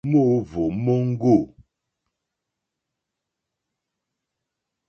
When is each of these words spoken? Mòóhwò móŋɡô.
Mòóhwò 0.09 0.63
móŋɡô. 0.83 1.35